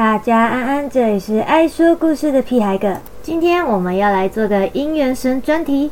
[0.00, 2.96] 大家安安，这里是爱说故事的屁孩哥。
[3.22, 5.90] 今天我们要来做个姻缘神专题。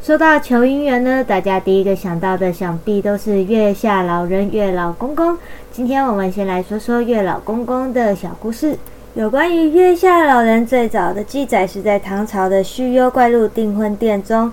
[0.00, 5.36] 说到求姻缘呢，大家第一个想到的想必都是月下老人、月老公公。
[5.72, 8.78] 今天我们先来说说月老公公的小故事。
[9.14, 14.52] 有关于月下老人最早的记载是在唐朝的《续幽怪录订婚殿》中。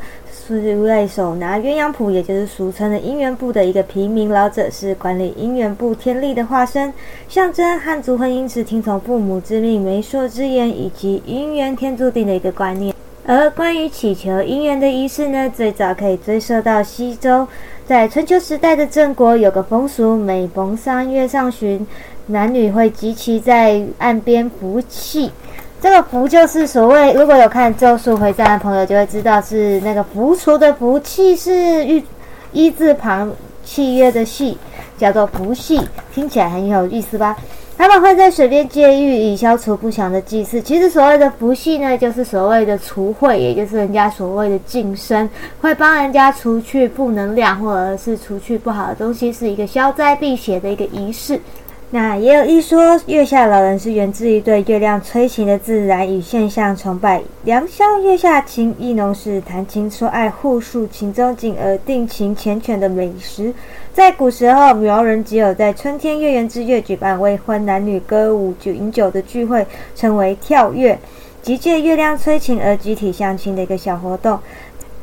[0.56, 6.94] 是一位手拿鸳鸯谱，也就是俗称的姻缘簿的一个平民老者，是管理姻缘簿天力的化身，
[7.28, 12.96] 象征汉族婚姻是听从父母之命、媒妁之言，以及姻缘天注定的一个观念。
[13.26, 17.46] 而关于祈求姻缘的仪式呢，最早可以追溯到西周，
[17.86, 21.86] 在春秋时代的郑国有个风俗，每逢三月上旬，
[22.28, 25.30] 男女会集齐在岸边服气。
[25.80, 32.04] 这个符就是所谓，如果有看《咒术回战》的朋友就会知道，是那个符除的符，气是玉
[32.52, 33.32] 一字旁
[33.64, 34.58] 契约的契，
[34.98, 35.80] 叫做符契，
[36.12, 37.38] 听起来很有意思吧？
[37.78, 40.60] 他们会在水边借玉，以消除不祥的祭祀。
[40.60, 45.30] 其实所谓的符系呢，就是所谓的除秽，也就是人家所谓的净身，
[45.62, 51.40] 会帮人家除去负能量，或者是除去不好的东西，是一个消灾避邪的一个仪式。
[51.90, 57.22] 那也有一说，月下老人是源自于对月亮催情的自然与现象崇拜。
[57.46, 63.54] 良宵月下情，意浓是谈情说爱、互诉情衷，进而定情缱绻的美食。
[63.94, 71.00] 在古时候，苗人只有在春天月圆之夜举办未婚男女歌舞酒饮酒的聚会，称为跳月，
[71.42, 74.38] 即借月亮催情而集体相亲的一个小活动。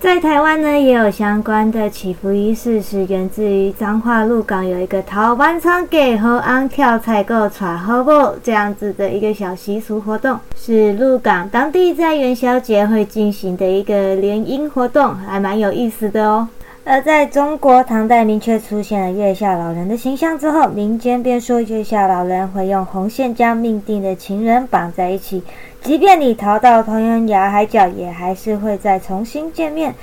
[0.05, 8.11] 在台湾呢，也有相关的祈福仪式，是源自于彰化鹿港有一个桃湾仓给和安跳采购传好不
[8.43, 16.47] 这样子的一个小习俗活动，是鹿港当地在元宵节会进行的一个联姻活动，还蛮有意思的哦。
[16.87, 25.43] 而在中国唐代明确出现了月下老人的形象之后，民间便说月下老人会用红线将命定的情人绑在一起，
[25.81, 29.95] 即便你逃到天涯海角，也还是会再重新见面。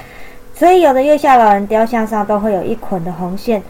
[0.55, 3.61] 所以有的月下老人雕像上都会有一捆的红线。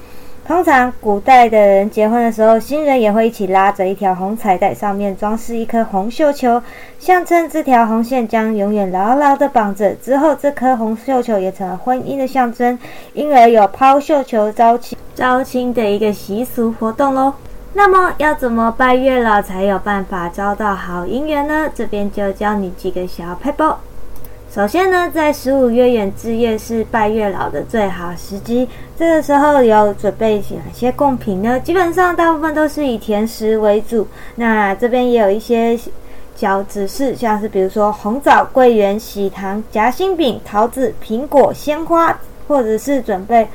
[0.51, 6.61] 通常古代的人结婚的时候，新人也会一起拉着一条红彩带，上面装饰一颗红绣球，
[6.99, 9.93] 象征这条红线将永远牢牢的绑着。
[9.93, 12.77] 之后，这颗红绣球也成了婚姻的象征，
[13.13, 17.33] 因而有抛绣球招亲招亲的一个习俗活动喽。
[17.71, 21.69] 那么，要怎么拜月老才有办法招到好姻缘呢？
[21.73, 23.79] 这边就教你几个小配包。
[24.53, 28.67] 首先呢，在十五月圆之夜是拜月老的最好时机。
[28.99, 31.57] 这个时候有准备哪些贡品呢？
[31.61, 34.05] 基本上大部分都是以甜食为主。
[34.35, 35.79] 那这边也有一些
[36.35, 42.19] 小指示，像是比如说红枣、桂圆、喜糖、夹心饼、桃子、苹果、鲜花，
[42.49, 43.47] 或者是准备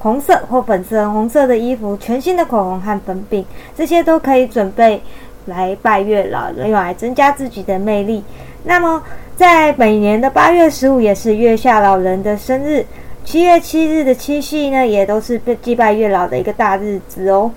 [0.00, 3.46] 红色或粉色、红色的衣服、全新的口红和粉饼，
[3.76, 5.00] 这些都可以准备
[5.46, 8.24] 来拜月老，用来增加自己的魅力。
[8.62, 9.02] 那么。
[9.36, 12.84] 在每年的八月十五也是月下老人的生日，
[13.24, 17.50] 七月七日的七夕呢，也都是祭拜月老的一个大日子哦。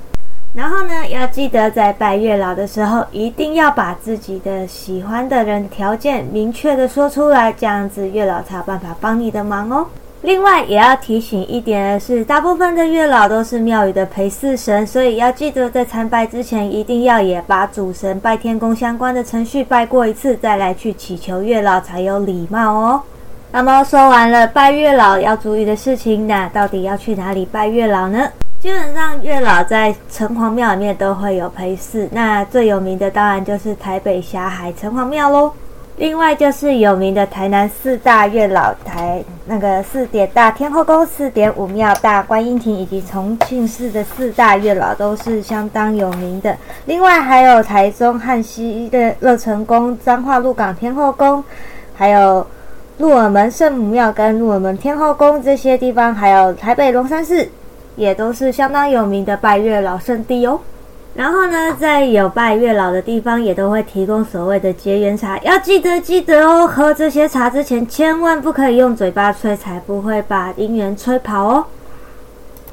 [0.53, 9.85] 然后呢，要记得在拜月老的时候，一定要把自己的喜欢的人条件明确的说出来，这样子月老才有办法帮你的忙哦。
[10.23, 23.01] 另外也要提醒一点的是，大部分的月老都是庙宇的陪祀神，所以要记得在参拜之前，一定要也把主神拜天公相关的程序拜过一次，再来去祈求月老才有礼貌哦。
[23.51, 28.29] 那么说完了拜月老要注意的事情，那到底要去哪里拜月老呢？
[28.61, 35.51] 基本上月老在城隍庙里面都会有陪祀，那最有名的当然就是台北霞海城隍庙喽。
[35.95, 46.57] 另外就是有名的台南四大月老台，那个四点大天后宫、四点五庙大观音亭，以及重庆市的四大月老都是相当有名的。
[46.85, 51.43] 另外还有台中汉西的乐成宫、彰化鹿港天后宫，
[51.95, 52.45] 还有
[52.97, 57.47] 鹿耳门圣母庙跟鹿耳门天后宫这些地方，还有台北龙山寺，
[57.95, 60.59] 也都是相当有名的拜月老圣地哦。
[61.16, 66.67] 然后呢，在有拜月老的地方，也都会提供所谓的结缘茶，要记得记得哦。
[66.67, 71.66] 喝这些茶之前，千万不可以用嘴巴吹，才不会把姻缘吹跑哦。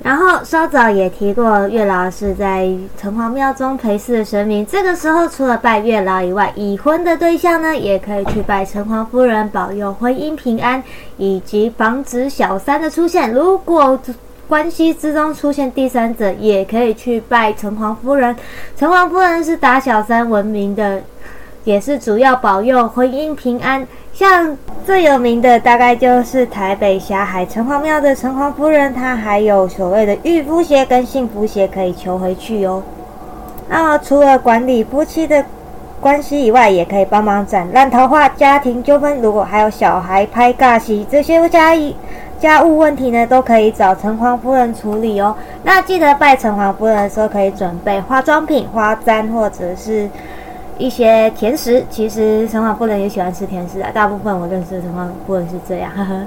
[0.02, 2.66] 然后稍早也提过，月老是在
[2.96, 4.64] 城隍庙中陪祀的神明。
[4.64, 10.82] 这个时候，除了拜月老以外，已婚的对象呢，也可以去拜城隍夫人，保佑婚姻平安，
[11.18, 13.30] 以及防止小三的出现。
[13.30, 14.00] 如果
[14.50, 18.34] 关系之中出现第三者，也可以去拜城隍夫人。
[18.76, 21.00] 城隍夫人是打小三闻名的，
[21.62, 23.86] 也是主要保佑婚姻平安。
[24.12, 32.82] 像最有名的，大概就是台北霞海城隍庙的城隍夫人，她还有所谓的御夫鞋跟幸福鞋可以求回去哟。
[33.68, 35.44] 那么除了管理夫妻的
[36.00, 39.20] 关系以外，也可以帮忙斩烂桃花、家庭纠纷。
[39.22, 41.94] 如果还有小孩拍尬戏这些家一
[42.40, 45.36] 家务问题呢，都可以找城隍夫人处理哦。
[45.62, 50.08] 那记得拜城隍夫人的时候，可以准备化妆品、花簪或者是
[50.78, 51.84] 一些甜食。
[51.90, 56.26] 其实城隍夫人也喜欢吃甜食啊，大部分我认识的城隍夫人是这样，呵呵。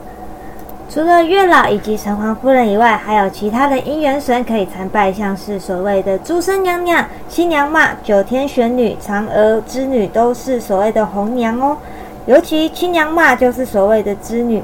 [0.87, 11.75] 除了月老以及城隍夫人以外，还有其他的姻缘神可以参拜，像是所谓的诸生娘娘、新娘妈、九天玄女、嫦娥织女，都是所谓的红娘哦。
[12.27, 14.61] 尤其亲娘妈就是所谓的织女。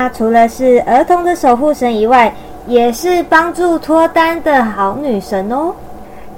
[0.00, 2.32] 那除了是儿童的守护神以外，
[2.66, 5.74] 也是帮助脱单的好女神哦。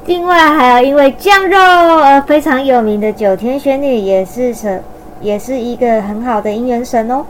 [0.05, 4.83] 另外还有因为酱肉而非常有名的九天玄女，也是神，
[5.21, 7.25] 也是一个很好的姻缘神哦。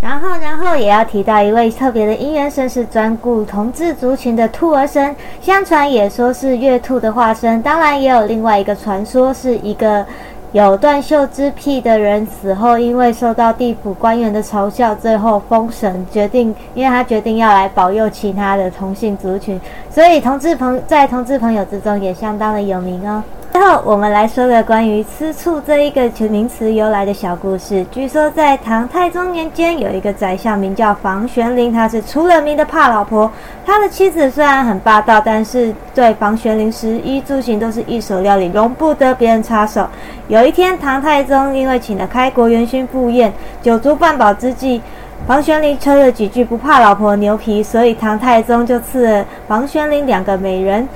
[0.00, 5.16] 然后，然后也要提到一位特别的姻缘神，是专顾同志族群的兔儿神。
[5.42, 7.60] 相传也说是月兔的化身。
[7.60, 10.06] 当然，也有另外一个传说，是一个
[10.52, 19.60] 有断袖之癖的人死后，因为受到地府官员的嘲笑，最后封神，决定，因为他决定要来保佑其他的同性族群，
[19.90, 23.22] 所以同志朋在同志朋友之中也相当的有名哦。
[23.60, 27.84] 后，我们来说个关于吃醋这一个名词由来的小故事。
[27.90, 33.30] 据说在唐太宗年间，有一个宰相名叫房玄龄，他是出了名的怕老婆。
[33.66, 39.86] 他的妻子虽然很霸道，但是对房玄龄食衣住行都是一手料理，容不得别人插手。
[40.28, 43.30] 有一天，唐太宗因为请了开国元勋赴宴，
[43.60, 44.80] 酒足饭饱之际，
[45.26, 50.88] 房玄龄吹了几句不怕老婆牛皮，所以唐太宗就赐了房玄龄两个美人。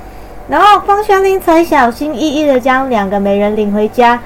[0.47, 4.19] 然后房玄龄才小心翼翼地将两个美人领回家，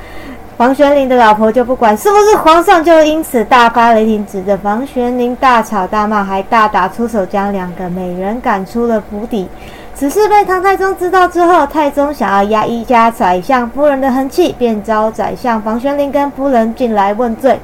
[0.57, 9.47] 房玄龄的老婆就不管是不是皇上，就因此大发雷霆，指着房玄龄大吵大骂，还大打出手，将两个美人赶出了府邸。
[9.95, 17.57] 此事被唐太宗知道之后，太宗想要压一压宰相夫人的横气，便召宰相房玄龄跟夫人进来问罪。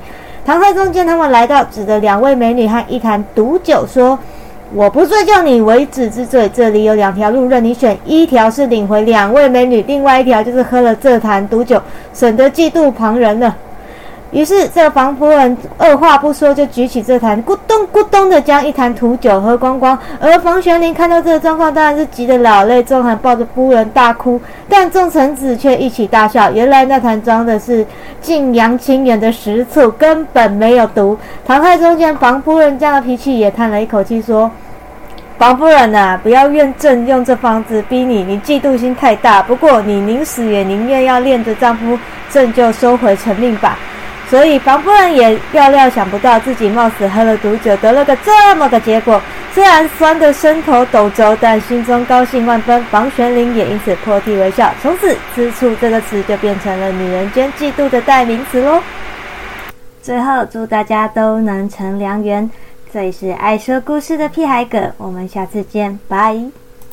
[0.45, 4.17] 唐太宗见他们来到，指着两位美女和一坛毒酒说。
[4.75, 11.81] 我不追究你为止之罪，这里有两条路任你选，一条是领回两位美女，另外一条就是喝了这坛毒酒，
[12.13, 13.55] 省得嫉妒旁人了。
[14.31, 19.97] 于是这房夫人二话不说就举起这坛，咕咚咕咚的将一坛毒酒喝光光。
[20.19, 24.41] 而房玄龄看到这个状况，当然是急得老泪纵横，抱着夫人大哭。
[24.67, 27.85] 但众臣子却一起大笑，原来那坛装的是
[28.19, 31.17] 晋阳清远的食醋，根本没有毒。
[31.45, 34.51] 唐太宗见房夫人这样的脾气，也叹了一口气说。
[35.37, 39.43] 房夫人呐，不要怨朕用这方子逼你，你嫉妒心太大。
[39.43, 41.99] 不过你宁死也宁愿要恋着丈夫，
[42.29, 43.77] 朕就收回成命吧。
[44.29, 49.21] 所以房夫人也料料想不到，自己冒死喝了毒酒，得了个这么个结果。
[49.53, 52.81] 虽然酸得身头抖肘，但心中高兴万分。
[52.85, 58.81] 房玄龄也因此破涕为笑，从此“吃醋”这个词就变成了女人间嫉妒的代名词喽。
[60.01, 62.49] 最后，祝大家都能成良缘。
[62.95, 66.64] 这里是爱说故事的屁孩哥，我们下次见，拜。